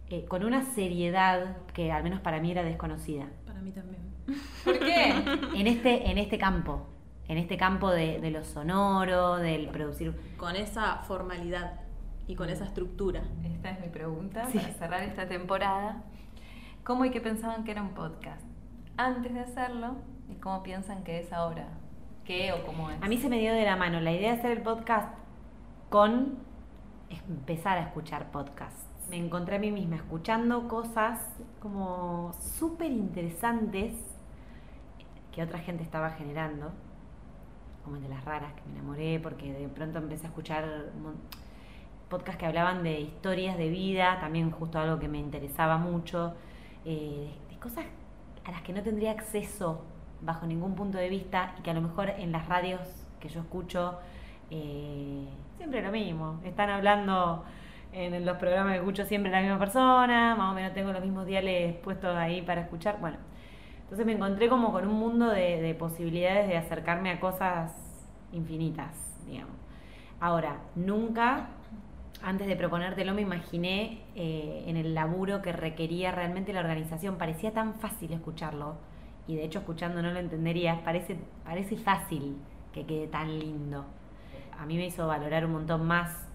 eh, 0.10 0.25
con 0.25 0.44
una 0.44 0.63
seriedad 0.74 1.58
que 1.74 1.91
al 1.91 2.03
menos 2.03 2.22
para 2.22 2.39
mí 2.39 2.51
era 2.51 2.63
desconocida. 2.63 3.27
Para 3.46 3.62
mí 3.62 3.72
también. 3.72 4.01
¿Por 4.63 4.79
qué? 4.79 5.13
en 5.55 5.67
este, 5.67 6.10
en 6.10 6.17
este 6.17 6.38
campo, 6.38 6.88
en 7.27 7.38
este 7.38 7.58
campo 7.58 7.89
de, 7.89 8.20
de 8.22 8.32
lo 8.32 8.44
sonoro, 8.44 9.38
del 9.38 9.70
producir. 9.70 10.13
Con 10.38 10.55
esa 10.55 10.98
formalidad 11.08 11.79
y 12.27 12.36
con 12.36 12.50
esa 12.50 12.65
estructura. 12.65 13.22
Esta 13.44 13.72
es 13.72 13.79
mi 13.79 13.88
pregunta 13.89 14.46
Sí. 14.51 14.60
para 14.60 14.74
cerrar 14.74 15.03
esta 15.03 15.27
temporada. 15.27 16.03
¿Cómo 16.84 17.05
y 17.05 17.12
qué 17.12 17.22
pensaban 17.22 17.63
que 17.63 17.72
era 17.72 17.82
un 17.82 17.89
podcast 17.96 18.44
antes 18.98 19.34
de 19.34 19.39
hacerlo 19.39 19.96
y 20.29 20.36
cómo 20.36 20.62
piensan 20.63 21.03
que 21.03 21.20
es 21.20 21.34
ahora? 21.34 21.67
¿Qué 22.25 22.53
o 22.53 22.65
cómo 22.65 22.89
es? 22.91 23.01
A 23.01 23.08
mí 23.08 23.17
se 23.17 23.29
me 23.29 23.39
dio 23.39 23.53
de 23.53 23.63
la 23.65 23.75
mano 23.75 24.00
la 24.01 24.12
idea 24.12 24.34
de 24.34 24.39
hacer 24.39 24.51
el 24.51 24.62
podcast 24.63 25.13
con 25.89 26.38
empezar 27.10 27.77
a 27.77 27.82
escuchar 27.82 28.32
podcasts. 28.32 28.88
Me 29.10 29.17
encontré 29.17 29.58
a 29.58 29.60
mí 29.60 29.72
misma 29.72 29.98
escuchando 29.98 30.67
cosas 30.67 31.20
como 31.60 32.34
súper 32.34 32.91
interesantes 32.91 33.94
que 35.32 35.44
otra 35.44 35.60
gente 35.60 35.84
estaba 35.84 36.12
generando, 36.12 36.72
como 37.86 37.98
el 37.98 38.04
de 38.04 38.10
las 38.10 38.25
raras, 38.25 38.51
que 38.54 38.62
me 38.68 38.80
enamoré 38.80 39.20
porque 39.22 39.54
de 39.54 39.70
pronto 39.70 40.00
empecé 40.00 40.25
a 40.25 40.30
escuchar 40.30 40.65
podcasts 42.10 42.39
que 42.39 42.46
hablaban 42.46 42.84
de 42.84 43.00
historias 43.00 43.58
de 43.58 43.70
vida, 43.70 44.18
también 44.20 44.51
justo 44.51 44.80
algo 44.80 45.00
que 45.00 45.08
me 45.08 45.20
interesaba 45.20 45.77
mucho, 45.77 46.34
eh, 46.84 47.32
de 47.50 47.58
cosas 47.58 47.86
a 48.44 48.51
las 48.51 48.62
que 48.63 48.74
no 48.74 48.82
tendría 48.82 49.12
acceso 49.12 49.84
bajo 50.22 50.48
ningún 50.48 50.75
punto 50.75 50.98
de 50.98 51.10
vista 51.10 51.56
y 51.60 51.62
que 51.62 51.72
a 51.72 51.74
lo 51.74 51.82
mejor 51.82 52.10
en 52.10 52.32
las 52.32 52.48
radios 52.48 52.82
que 53.20 53.30
yo 53.30 53.42
escucho 53.42 54.00
eh, 54.50 55.27
siempre 55.58 55.82
lo 55.82 55.92
mismo. 55.92 56.39
Están 56.44 56.70
hablando 56.72 57.44
en 57.94 58.25
los 58.25 58.38
programas 58.38 58.74
que 58.74 58.80
escucho 58.80 59.06
siempre 59.06 59.32
la 59.32 59.42
misma 59.42 59.60
persona, 59.60 60.36
más 60.36 60.51
o 60.51 60.56
menos 60.56 60.74
tengo 60.74 60.92
los 60.92 61.01
mismos 61.01 61.25
diales 61.25 61.75
puestos 61.77 62.15
ahí 62.15 62.42
para 62.42 62.62
escuchar. 62.62 63.00
Bueno, 63.00 63.18
entonces 63.86 64.06
me 64.06 64.13
encontré 64.13 64.50
como 64.50 64.72
con 64.74 64.88
un 64.88 64.96
mundo 64.96 65.30
de, 65.30 65.62
de 65.62 65.74
posibilidades 65.74 66.48
de 66.48 66.58
acercarme 66.58 67.12
a 67.12 67.20
cosas 67.20 67.72
infinitas, 68.34 68.94
digamos. 69.25 69.56
Ahora, 70.20 70.58
nunca 70.75 71.50
antes 72.25 72.48
de 72.48 72.56
proponértelo 72.56 73.13
me 73.13 73.22
imaginé 73.22 74.01
eh, 74.15 74.63
en 74.68 74.77
el 74.77 74.96
laburo 74.96 75.42
que 75.44 75.51
requería 75.51 76.12
realmente 76.12 76.54
la 76.54 76.62
organización. 76.62 77.18
Parecía 77.18 77.54
tan 77.54 77.75
fácil 77.75 78.13
escucharlo 78.13 78.77
y 79.27 79.36
de 79.36 79.44
hecho 79.44 79.60
escuchando 79.60 80.01
no 80.01 80.12
lo 80.12 80.20
entenderías. 80.20 80.80
Parece, 80.80 81.18
parece 81.44 81.77
fácil 81.77 82.38
que 82.74 82.86
quede 82.86 83.08
tan 83.08 83.39
lindo. 83.39 83.86
A 84.58 84.65
mí 84.65 84.77
me 84.77 84.88
hizo 84.88 85.06
valorar 85.08 85.46
un 85.46 85.51
montón 85.51 85.86
más 85.86 86.27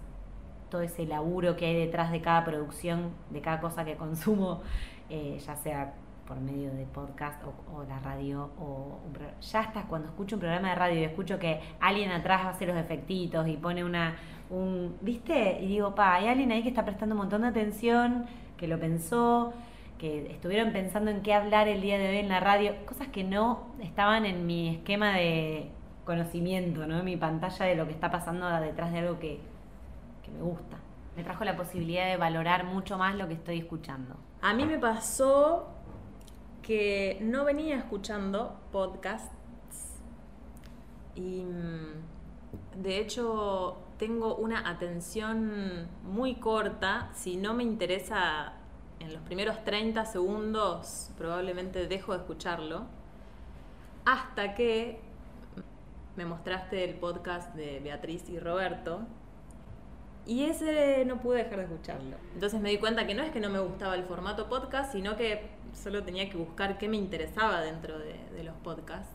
todo 0.69 0.81
ese 0.81 1.05
laburo 1.05 1.57
que 1.57 1.65
hay 1.65 1.75
detrás 1.75 2.11
de 2.11 2.21
cada 2.21 2.45
producción, 2.45 3.11
de 3.29 3.41
cada 3.41 3.59
cosa 3.59 3.83
que 3.83 3.97
consumo, 3.97 4.61
eh, 5.09 5.37
ya 5.45 5.55
sea 5.57 5.93
por 6.27 6.39
medio 6.39 6.71
de 6.71 6.85
podcast 6.85 7.43
o, 7.43 7.83
la 7.83 7.99
radio 7.99 8.51
o 8.59 8.99
un 9.05 9.17
ya 9.41 9.59
hasta 9.59 9.83
cuando 9.83 10.09
escucho 10.09 10.35
un 10.35 10.41
programa 10.41 10.69
de 10.69 10.75
radio 10.75 11.01
y 11.01 11.03
escucho 11.03 11.39
que 11.39 11.59
alguien 11.79 12.11
atrás 12.11 12.45
hace 12.45 12.65
los 12.65 12.77
efectitos 12.77 13.47
y 13.47 13.57
pone 13.57 13.83
una 13.83 14.15
un 14.49 14.97
¿viste? 15.01 15.59
y 15.61 15.67
digo, 15.67 15.95
pa, 15.95 16.15
hay 16.15 16.27
alguien 16.27 16.51
ahí 16.51 16.61
que 16.61 16.69
está 16.69 16.85
prestando 16.85 17.15
un 17.15 17.19
montón 17.21 17.41
de 17.41 17.47
atención, 17.47 18.25
que 18.57 18.67
lo 18.67 18.79
pensó, 18.79 19.53
que 19.97 20.31
estuvieron 20.31 20.73
pensando 20.73 21.09
en 21.11 21.21
qué 21.21 21.33
hablar 21.33 21.67
el 21.67 21.81
día 21.81 21.97
de 21.97 22.09
hoy 22.09 22.17
en 22.17 22.29
la 22.29 22.39
radio, 22.39 22.75
cosas 22.85 23.07
que 23.07 23.23
no 23.23 23.67
estaban 23.81 24.25
en 24.25 24.45
mi 24.45 24.75
esquema 24.75 25.13
de 25.13 25.69
conocimiento, 26.05 26.85
¿no? 26.87 26.99
En 26.99 27.05
mi 27.05 27.17
pantalla 27.17 27.65
de 27.65 27.75
lo 27.75 27.85
que 27.85 27.91
está 27.91 28.11
pasando 28.11 28.49
detrás 28.59 28.91
de 28.91 28.99
algo 28.99 29.19
que, 29.19 29.39
que 30.23 30.31
me 30.31 30.41
gusta. 30.41 30.77
Me 31.15 31.23
trajo 31.23 31.43
la 31.45 31.55
posibilidad 31.55 32.07
de 32.07 32.17
valorar 32.17 32.65
mucho 32.65 32.97
más 32.97 33.15
lo 33.15 33.27
que 33.27 33.35
estoy 33.35 33.59
escuchando. 33.59 34.15
A 34.41 34.53
mí 34.53 34.65
me 34.65 34.79
pasó 34.79 35.69
que 36.61 37.17
no 37.21 37.45
venía 37.45 37.77
escuchando 37.77 38.59
podcasts 38.71 39.35
y 41.15 41.43
mm, 41.43 42.81
de 42.81 42.99
hecho 42.99 43.77
tengo 43.97 44.35
una 44.35 44.69
atención 44.69 45.87
muy 46.03 46.35
corta. 46.35 47.09
Si 47.13 47.37
no 47.37 47.53
me 47.53 47.63
interesa 47.63 48.53
en 48.99 49.13
los 49.13 49.21
primeros 49.21 49.63
30 49.63 50.05
segundos, 50.05 51.11
probablemente 51.17 51.87
dejo 51.87 52.13
de 52.13 52.19
escucharlo. 52.19 52.85
Hasta 54.05 54.55
que 54.55 54.99
me 56.15 56.25
mostraste 56.25 56.83
el 56.83 56.95
podcast 56.95 57.53
de 57.55 57.79
Beatriz 57.79 58.27
y 58.29 58.39
Roberto. 58.39 59.01
Y 60.25 60.43
ese 60.43 61.03
no 61.05 61.19
pude 61.19 61.43
dejar 61.43 61.57
de 61.57 61.63
escucharlo. 61.63 62.17
Entonces 62.33 62.61
me 62.61 62.69
di 62.69 62.77
cuenta 62.77 63.07
que 63.07 63.15
no 63.15 63.23
es 63.23 63.31
que 63.31 63.39
no 63.39 63.49
me 63.49 63.59
gustaba 63.59 63.95
el 63.95 64.03
formato 64.03 64.47
podcast, 64.49 64.91
sino 64.91 65.17
que 65.17 65.49
solo 65.73 66.03
tenía 66.03 66.29
que 66.29 66.37
buscar 66.37 66.77
qué 66.77 66.87
me 66.87 66.97
interesaba 66.97 67.61
dentro 67.61 67.97
de, 67.97 68.43
los 68.43 68.55
podcasts. 68.57 69.13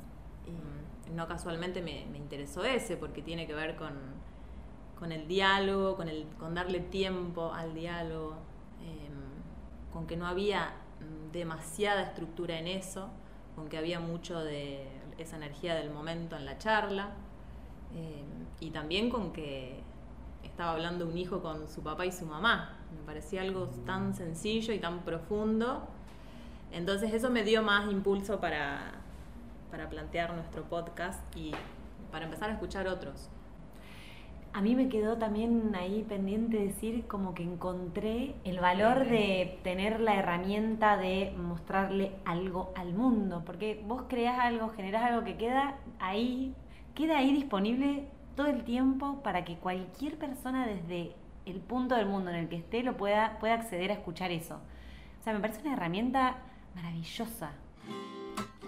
Y 1.08 1.12
no 1.12 1.26
casualmente 1.28 1.82
me, 1.82 2.06
me 2.10 2.18
interesó 2.18 2.64
ese, 2.64 2.96
porque 2.96 3.22
tiene 3.22 3.46
que 3.46 3.54
ver 3.54 3.76
con, 3.76 3.92
con 4.98 5.12
el 5.12 5.28
diálogo, 5.28 5.96
con, 5.96 6.08
el, 6.08 6.26
con 6.38 6.54
darle 6.54 6.80
tiempo 6.80 7.52
al 7.52 7.74
diálogo, 7.74 8.34
eh, 8.82 9.08
con 9.92 10.06
que 10.06 10.16
no 10.16 10.26
había 10.26 10.74
mm, 11.00 11.32
demasiada 11.32 12.02
estructura 12.02 12.58
en 12.58 12.66
eso, 12.66 13.08
con 13.54 13.68
que 13.68 13.78
había 13.78 14.00
mucho 14.00 14.42
de 14.42 14.88
esa 15.18 15.36
energía 15.36 15.74
del 15.74 15.90
momento 15.90 16.36
en 16.36 16.44
la 16.44 16.58
charla, 16.58 17.10
eh, 17.94 18.24
y 18.60 18.70
también 18.70 19.10
con 19.10 19.32
que 19.32 19.80
estaba 20.56 20.72
hablando 20.72 21.06
un 21.06 21.18
hijo 21.18 21.42
con 21.42 21.68
su 21.68 21.82
papá 21.82 22.06
y 22.06 22.12
su 22.12 22.24
mamá. 22.24 22.70
Me 22.98 23.04
parecía 23.04 23.42
algo 23.42 23.66
tan 23.84 24.14
sencillo 24.14 24.72
y 24.72 24.78
tan 24.78 25.00
profundo. 25.00 25.86
Entonces 26.72 27.12
eso 27.12 27.28
me 27.28 27.44
dio 27.44 27.62
más 27.62 27.92
impulso 27.92 28.40
para, 28.40 28.92
para 29.70 29.90
plantear 29.90 30.32
nuestro 30.32 30.62
podcast 30.62 31.20
y 31.36 31.52
para 32.10 32.24
empezar 32.24 32.48
a 32.48 32.54
escuchar 32.54 32.88
otros. 32.88 33.28
A 34.54 34.62
mí 34.62 34.74
me 34.74 34.88
quedó 34.88 35.18
también 35.18 35.74
ahí 35.74 36.06
pendiente 36.08 36.56
decir 36.56 37.06
como 37.06 37.34
que 37.34 37.42
encontré 37.42 38.34
el 38.44 38.58
valor 38.58 39.06
de 39.06 39.58
tener 39.62 40.00
la 40.00 40.14
herramienta 40.14 40.96
de 40.96 41.34
mostrarle 41.36 42.12
algo 42.24 42.72
al 42.76 42.94
mundo, 42.94 43.42
porque 43.44 43.84
vos 43.86 44.04
creas 44.08 44.38
algo, 44.38 44.70
generás 44.70 45.02
algo 45.02 45.22
que 45.22 45.36
queda 45.36 45.76
ahí, 45.98 46.54
queda 46.94 47.18
ahí 47.18 47.34
disponible 47.34 48.08
todo 48.36 48.48
el 48.48 48.64
tiempo 48.64 49.22
para 49.22 49.44
que 49.44 49.56
cualquier 49.56 50.16
persona 50.18 50.66
desde 50.66 51.14
el 51.46 51.60
punto 51.60 51.94
del 51.94 52.06
mundo 52.06 52.30
en 52.30 52.36
el 52.36 52.48
que 52.48 52.56
esté 52.56 52.82
lo 52.82 52.96
pueda, 52.96 53.38
pueda 53.38 53.54
acceder 53.54 53.90
a 53.90 53.94
escuchar 53.94 54.30
eso. 54.30 54.60
O 55.20 55.24
sea, 55.24 55.32
me 55.32 55.40
parece 55.40 55.62
una 55.62 55.72
herramienta 55.72 56.36
maravillosa. 56.74 57.52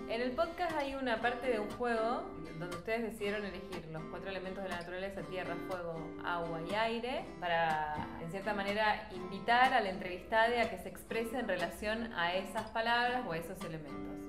En 0.08 0.22
el 0.22 0.30
podcast 0.30 0.72
hay 0.78 0.94
una 0.94 1.20
parte 1.20 1.50
de 1.50 1.60
un 1.60 1.68
juego 1.72 2.22
donde 2.58 2.76
ustedes 2.76 3.02
decidieron 3.02 3.44
elegir 3.44 3.87
los 3.92 4.02
cuatro 4.04 4.30
elementos 4.30 4.64
de 4.64 4.70
la 4.70 4.76
naturaleza, 4.76 5.20
tierra, 5.22 5.54
fuego, 5.68 6.00
agua 6.25 6.60
y 6.68 6.75
aire, 6.75 7.25
para, 7.38 7.94
en 8.22 8.30
cierta 8.30 8.54
manera, 8.54 9.08
invitar 9.14 9.75
al 9.75 9.87
entrevistado 9.87 10.54
a 10.58 10.70
que 10.70 10.78
se 10.78 10.88
exprese 10.88 11.38
en 11.38 11.46
relación 11.46 12.12
a 12.14 12.34
esas 12.34 12.70
palabras 12.70 13.22
o 13.26 13.32
a 13.32 13.38
esos 13.38 13.62
elementos. 13.64 14.27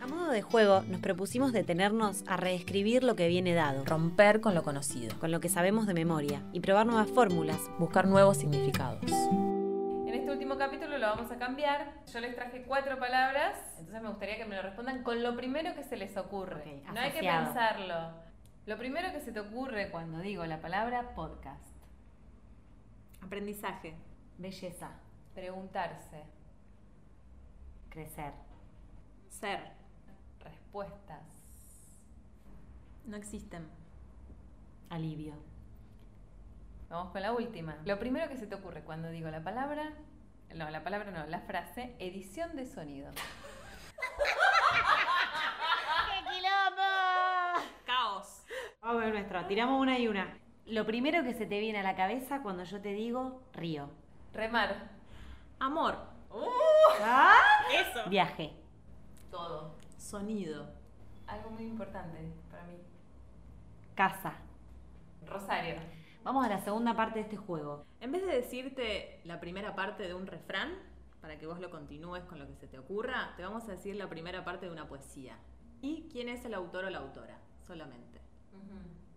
A 0.00 0.06
modo 0.06 0.30
de 0.30 0.42
juego, 0.42 0.82
nos 0.88 1.00
propusimos 1.00 1.52
detenernos 1.52 2.24
a 2.26 2.36
reescribir 2.36 3.04
lo 3.04 3.16
que 3.16 3.28
viene 3.28 3.52
dado, 3.54 3.84
Romper 3.84 4.40
con 4.40 4.54
lo 4.54 4.62
conocido. 4.62 5.18
con 5.18 5.30
lo 5.30 5.40
que 5.40 5.48
sabemos 5.48 5.86
de 5.86 5.94
memoria, 5.94 6.42
y 6.52 6.60
probar 6.60 6.86
nuevas 6.86 7.10
fórmulas. 7.10 7.58
Buscar 7.78 8.06
nuevos 8.06 8.38
significados. 8.38 9.02
En 9.02 10.14
este 10.14 10.30
último 10.30 10.56
capítulo 10.56 10.96
lo 10.98 11.06
vamos 11.06 11.30
a 11.30 11.36
cambiar. 11.38 11.92
Yo 12.12 12.20
les 12.20 12.34
traje 12.34 12.62
cuatro 12.66 12.98
palabras, 12.98 13.56
entonces 13.78 14.02
me 14.02 14.08
gustaría 14.08 14.38
que 14.38 14.44
me 14.46 14.56
lo 14.56 14.62
respondan 14.62 15.02
con 15.02 15.22
lo 15.22 15.36
primero 15.36 15.74
que 15.74 15.84
se 15.84 15.96
les 15.96 16.16
ocurre. 16.16 16.82
No 16.92 16.98
hay 17.00 17.12
que 17.12 17.20
pensarlo. 17.20 18.12
Lo 18.66 18.76
primero 18.78 19.12
que 19.12 19.20
se 19.20 19.32
te 19.32 19.40
ocurre 19.40 19.90
cuando 19.90 20.18
digo 20.20 20.44
la 20.46 20.60
palabra 20.60 21.14
podcast. 21.14 21.64
Aprendizaje. 23.22 23.94
Belleza, 24.38 24.92
Preguntarse. 25.34 26.24
crecer, 27.90 28.32
Ser. 29.28 29.79
Respuestas. 30.70 31.26
No 33.04 33.16
existen. 33.16 33.68
alivio, 34.88 35.34
Vamos 36.88 37.10
con 37.10 37.22
la 37.22 37.32
última. 37.32 37.76
Lo 37.84 37.98
primero 37.98 38.28
que 38.28 38.36
se 38.36 38.46
te 38.46 38.54
ocurre 38.54 38.84
cuando 38.84 39.10
digo 39.10 39.28
la 39.30 39.42
palabra, 39.42 39.90
no, 40.54 40.70
la 40.70 40.84
palabra 40.84 41.10
no, 41.10 41.26
la 41.26 41.40
frase, 41.40 41.96
edición 41.98 42.54
de 42.54 42.66
sonido. 42.66 43.10
Caos. 47.84 48.44
Vamos 48.80 49.02
con 49.02 49.12
nuestro, 49.12 49.44
tiramos 49.46 49.80
una 49.80 49.98
y 49.98 50.06
una. 50.06 50.38
Lo 50.66 50.86
primero 50.86 51.24
que 51.24 51.34
se 51.34 51.46
te 51.46 51.58
viene 51.58 51.80
a 51.80 51.82
la 51.82 51.96
cabeza 51.96 52.42
cuando 52.42 52.62
yo 52.62 52.80
te 52.80 52.92
digo 52.92 53.42
río. 53.54 53.90
Remar. 54.32 54.88
Amor. 55.58 55.98
¿Ah? 57.02 57.34
Eso. 57.72 58.08
Viaje. 58.08 58.52
Todo. 59.32 59.79
Sonido. 60.00 60.66
Algo 61.26 61.50
muy 61.50 61.64
importante 61.64 62.32
para 62.50 62.64
mí. 62.64 62.74
Casa. 63.94 64.32
Rosario. 65.26 65.76
Vamos 66.24 66.44
a 66.44 66.48
la 66.48 66.58
segunda 66.60 66.96
parte 66.96 67.18
de 67.18 67.24
este 67.26 67.36
juego. 67.36 67.84
En 68.00 68.10
vez 68.10 68.24
de 68.24 68.32
decirte 68.32 69.20
la 69.24 69.40
primera 69.40 69.74
parte 69.76 70.04
de 70.08 70.14
un 70.14 70.26
refrán, 70.26 70.72
para 71.20 71.38
que 71.38 71.46
vos 71.46 71.60
lo 71.60 71.70
continúes 71.70 72.24
con 72.24 72.38
lo 72.38 72.46
que 72.46 72.54
se 72.54 72.66
te 72.66 72.78
ocurra, 72.78 73.34
te 73.36 73.42
vamos 73.42 73.64
a 73.68 73.72
decir 73.72 73.94
la 73.94 74.08
primera 74.08 74.42
parte 74.42 74.66
de 74.66 74.72
una 74.72 74.88
poesía. 74.88 75.36
¿Y 75.82 76.08
quién 76.10 76.30
es 76.30 76.44
el 76.46 76.54
autor 76.54 76.86
o 76.86 76.90
la 76.90 76.98
autora? 76.98 77.38
Solamente. 77.66 78.20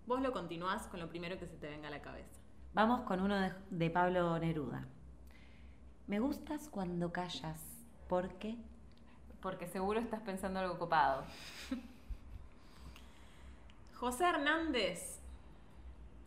Vos 0.06 0.22
lo 0.22 0.34
continuás 0.34 0.88
con 0.88 1.00
lo 1.00 1.08
primero 1.08 1.40
que 1.40 1.48
se 1.48 1.56
te 1.56 1.70
venga 1.70 1.88
a 1.88 1.92
la 1.92 2.02
cabeza. 2.02 2.42
Vamos 2.74 3.02
con 3.02 3.22
uno 3.22 3.40
de, 3.40 3.54
de 3.72 3.90
Pablo 3.90 4.38
Neruda. 4.38 4.86
Me 6.08 6.20
gustas 6.20 6.68
cuando 6.68 7.14
callas, 7.14 7.62
porque 8.10 8.58
Porque 9.44 9.68
seguro 9.68 10.00
estás 10.00 10.22
pensando 10.22 10.62
algo 10.62 10.80
copado. 10.80 11.26
José 14.00 14.24
Hernández 14.24 15.20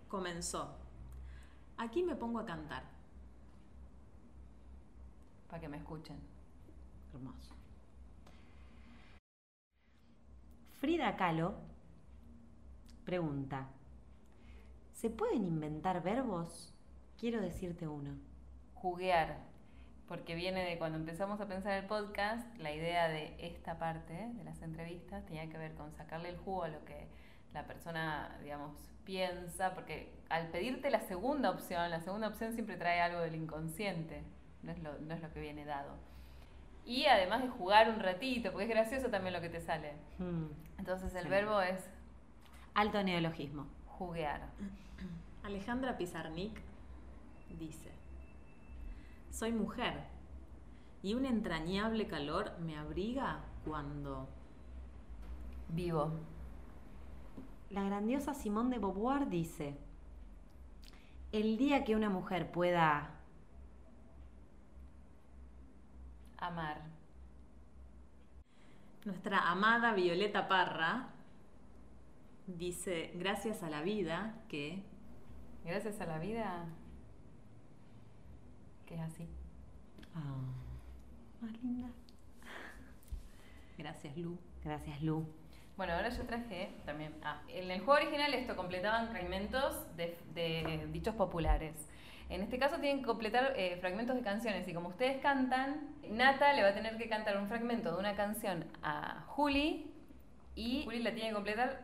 comenzó. 0.06 0.76
Aquí 1.78 2.02
me 2.02 2.14
pongo 2.14 2.40
a 2.40 2.44
cantar. 2.44 2.84
Para 5.48 5.60
que 5.60 5.68
me 5.68 5.78
escuchen. 5.78 6.18
Hermoso. 7.14 7.54
Frida 10.78 11.16
Kahlo 11.16 11.54
pregunta, 13.06 13.68
¿se 14.92 15.08
pueden 15.08 15.46
inventar 15.46 16.02
verbos? 16.02 16.74
Quiero 17.18 17.40
decirte 17.40 17.88
uno. 17.88 18.10
Juguear. 18.74 19.45
Porque 20.08 20.34
viene 20.36 20.64
de 20.64 20.78
cuando 20.78 20.98
empezamos 20.98 21.40
a 21.40 21.46
pensar 21.46 21.72
el 21.72 21.86
podcast, 21.86 22.46
la 22.58 22.72
idea 22.72 23.08
de 23.08 23.34
esta 23.40 23.78
parte 23.78 24.12
de 24.14 24.44
las 24.44 24.62
entrevistas 24.62 25.24
tenía 25.26 25.48
que 25.48 25.58
ver 25.58 25.74
con 25.74 25.92
sacarle 25.92 26.28
el 26.28 26.36
jugo 26.38 26.62
a 26.64 26.68
lo 26.68 26.84
que 26.84 27.08
la 27.52 27.64
persona, 27.66 28.36
digamos, 28.42 28.72
piensa, 29.04 29.74
porque 29.74 30.12
al 30.28 30.48
pedirte 30.48 30.90
la 30.90 31.00
segunda 31.00 31.50
opción, 31.50 31.90
la 31.90 32.00
segunda 32.00 32.28
opción 32.28 32.52
siempre 32.52 32.76
trae 32.76 33.00
algo 33.00 33.20
del 33.20 33.34
inconsciente, 33.34 34.22
no 34.62 34.72
es 34.72 34.78
lo, 34.80 34.96
no 35.00 35.14
es 35.14 35.22
lo 35.22 35.32
que 35.32 35.40
viene 35.40 35.64
dado. 35.64 35.94
Y 36.84 37.06
además 37.06 37.42
de 37.42 37.48
jugar 37.48 37.90
un 37.90 37.98
ratito, 37.98 38.52
porque 38.52 38.64
es 38.66 38.70
gracioso 38.70 39.08
también 39.08 39.32
lo 39.34 39.40
que 39.40 39.48
te 39.48 39.60
sale. 39.60 39.94
Hmm, 40.18 40.46
Entonces 40.78 41.12
el 41.16 41.24
Sí. 41.24 41.28
verbo 41.30 41.60
es 41.60 41.80
Alto 42.74 43.02
neologismo. 43.02 43.66
juguear. 43.88 44.42
Alejandra 45.42 45.96
Pizarnik 45.96 46.60
dice, 47.58 47.90
soy 49.30 49.52
mujer 49.52 50.04
y 51.02 51.14
un 51.14 51.24
entrañable 51.24 52.06
calor 52.06 52.58
me 52.60 52.76
abriga 52.76 53.44
cuando... 53.64 54.28
Vivo. 55.68 56.12
La 57.70 57.82
grandiosa 57.82 58.34
Simone 58.34 58.70
de 58.70 58.78
Beauvoir 58.78 59.28
dice, 59.28 59.76
el 61.32 61.56
día 61.56 61.84
que 61.84 61.96
una 61.96 62.08
mujer 62.08 62.52
pueda 62.52 63.16
Amar. 66.38 66.82
Nuestra 69.04 69.50
amada 69.50 69.94
Violeta 69.94 70.48
Parra 70.48 71.08
dice, 72.46 73.12
gracias 73.14 73.62
a 73.62 73.70
la 73.70 73.82
vida 73.82 74.34
que... 74.48 74.84
Gracias 75.64 76.00
a 76.00 76.06
la 76.06 76.18
vida 76.18 76.66
que 78.86 78.94
es 78.94 79.00
así. 79.00 79.28
Más 81.40 81.52
linda. 81.62 81.88
Gracias, 83.76 84.16
Lu. 84.16 84.38
Gracias, 84.64 85.02
Lu. 85.02 85.26
Bueno, 85.76 85.92
ahora 85.92 86.08
yo 86.08 86.24
traje 86.24 86.70
también. 86.86 87.14
Ah, 87.22 87.42
en 87.48 87.70
el 87.70 87.80
juego 87.80 88.00
original 88.00 88.32
esto 88.32 88.56
completaban 88.56 89.10
fragmentos 89.10 89.94
de, 89.96 90.18
de 90.34 90.88
dichos 90.90 91.14
populares. 91.14 91.74
En 92.28 92.42
este 92.42 92.58
caso 92.58 92.78
tienen 92.78 93.00
que 93.00 93.06
completar 93.06 93.52
eh, 93.56 93.76
fragmentos 93.80 94.16
de 94.16 94.22
canciones 94.22 94.66
y 94.66 94.74
como 94.74 94.88
ustedes 94.88 95.20
cantan, 95.22 95.94
Nata 96.10 96.52
le 96.54 96.62
va 96.62 96.70
a 96.70 96.74
tener 96.74 96.96
que 96.96 97.08
cantar 97.08 97.36
un 97.36 97.46
fragmento 97.46 97.92
de 97.92 97.98
una 97.98 98.16
canción 98.16 98.64
a 98.82 99.22
Juli 99.28 99.92
y 100.56 100.84
Juli 100.84 101.02
la 101.02 101.12
tiene 101.12 101.28
que 101.28 101.34
completar 101.34 101.82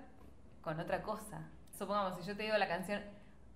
con 0.62 0.81
otra 0.81 1.03
cosa. 1.03 1.48
Supongamos, 1.79 2.18
si 2.18 2.27
yo 2.27 2.37
te 2.37 2.42
digo 2.44 2.57
la 2.57 2.68
canción 2.68 3.03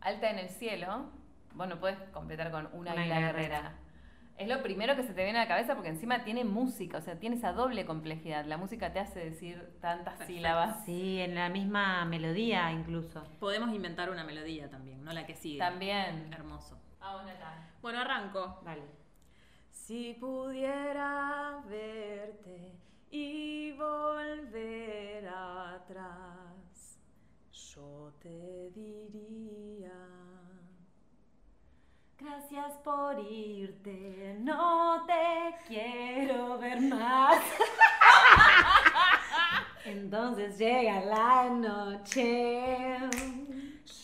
Alta 0.00 0.30
en 0.30 0.38
el 0.38 0.48
cielo, 0.50 1.10
vos 1.54 1.68
no 1.68 1.78
puedes 1.80 1.98
completar 2.10 2.50
con 2.50 2.68
Una, 2.72 2.92
Una 2.94 3.04
guerrera. 3.04 3.74
Es 4.38 4.48
lo 4.48 4.62
primero 4.62 4.96
que 4.96 5.02
se 5.02 5.14
te 5.14 5.24
viene 5.24 5.38
a 5.38 5.42
la 5.42 5.48
cabeza 5.48 5.74
porque 5.74 5.88
encima 5.88 6.22
tiene 6.22 6.44
música, 6.44 6.98
o 6.98 7.00
sea, 7.00 7.18
tiene 7.18 7.36
esa 7.36 7.52
doble 7.52 7.86
complejidad. 7.86 8.44
La 8.44 8.58
música 8.58 8.92
te 8.92 8.98
hace 8.98 9.20
decir 9.20 9.78
tantas 9.80 10.18
sílabas. 10.26 10.84
Sí, 10.84 11.20
en 11.20 11.34
la 11.34 11.48
misma 11.48 12.04
melodía 12.04 12.70
incluso. 12.70 13.24
Podemos 13.40 13.74
inventar 13.74 14.10
una 14.10 14.24
melodía 14.24 14.68
también, 14.68 15.02
no 15.02 15.12
la 15.14 15.24
que 15.24 15.34
sigue. 15.34 15.58
También. 15.58 16.30
Hermoso. 16.34 16.78
Ah. 17.00 17.24
Bueno, 17.80 18.00
arranco. 18.00 18.60
Vale. 18.64 18.82
Si 19.70 20.14
pudiera 20.14 21.62
verte 21.68 22.72
y 23.10 23.72
volver 23.72 25.28
atrás, 25.28 26.98
yo 27.52 28.12
te 28.20 28.70
diría. 28.74 30.25
Gracias 32.18 32.72
por 32.82 33.18
irte, 33.30 34.36
no 34.38 35.04
te 35.06 35.54
quiero 35.68 36.58
ver 36.58 36.80
más. 36.80 37.36
Entonces 39.84 40.56
llega 40.56 41.00
la 41.00 41.50
noche. 41.50 42.96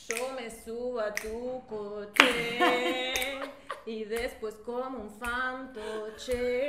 Yo 0.09 0.33
me 0.37 0.51
subo 0.51 1.01
a 1.01 1.14
tu 1.14 1.62
coche 1.66 3.40
y 3.87 4.05
después 4.05 4.57
como 4.57 4.98
un 4.98 5.11
fantoche. 5.11 6.68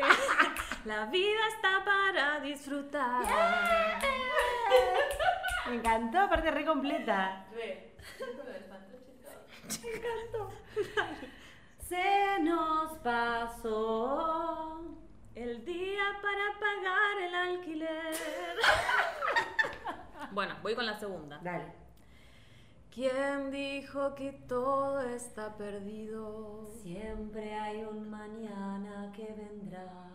La 0.85 1.07
vida 1.07 1.41
está 1.55 1.83
para 1.83 2.39
disfrutar. 2.39 3.99
Me 5.67 5.75
encantó, 5.75 6.19
aparte 6.19 6.51
re 6.51 6.65
completa. 6.65 7.45
Re. 7.53 7.91
Me 9.81 9.89
encantó. 9.95 10.49
Se 11.87 12.39
nos 12.41 12.97
pasó 12.99 14.81
el 15.35 15.65
día 15.65 16.03
para 16.21 16.59
pagar 16.59 17.21
el 17.21 17.35
alquiler. 17.35 18.13
Bueno, 20.31 20.55
voy 20.63 20.73
con 20.73 20.85
la 20.87 20.97
segunda. 20.97 21.39
Dale. 21.43 21.65
¿Quién 22.89 23.51
dijo 23.51 24.15
que 24.15 24.31
todo 24.31 24.99
está 25.01 25.55
perdido? 25.57 26.67
Siempre 26.81 27.53
hay 27.53 27.83
un 27.83 28.09
mañana 28.09 29.11
que 29.15 29.31
vendrá. 29.31 30.09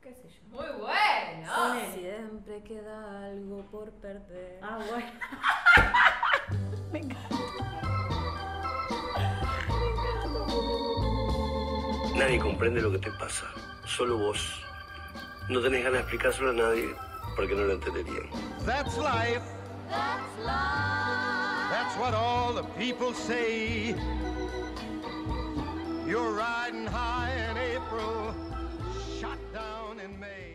¿Qué 0.00 0.14
sé 0.14 0.30
yo? 0.30 0.42
Muy 0.48 0.80
bueno. 0.80 1.92
Siempre 1.92 2.62
queda 2.62 3.26
algo 3.26 3.62
por 3.70 3.90
perder. 3.92 4.60
Ah, 4.62 4.78
bueno. 4.90 5.12
Me 6.92 7.00
encanta. 7.00 7.35
Nadie 12.16 12.38
comprende 12.38 12.80
lo 12.80 12.90
que 12.90 12.98
te 12.98 13.10
pasa, 13.12 13.44
solo 13.84 14.16
vos. 14.16 14.40
No 15.50 15.60
tenés 15.60 15.84
ganas 15.84 15.98
de 15.98 16.00
explicárselo 16.00 16.50
a 16.50 16.54
nadie 16.54 16.88
porque 17.36 17.54
no 17.54 17.64
lo 17.64 17.74
entenderían. 17.74 18.30
That's 18.64 18.96
life. 18.96 19.42
That's 19.90 20.38
life. 20.42 21.70
That's 21.70 21.94
what 21.98 22.14
all 22.14 22.54
the 22.54 22.64
people 22.78 23.12
say. 23.12 23.94
You're 26.06 26.32
riding 26.32 26.86
high 26.86 27.32
in 27.50 27.58
April, 27.58 28.34
shot 29.20 29.38
down 29.52 30.00
in 30.00 30.18
May. 30.18 30.45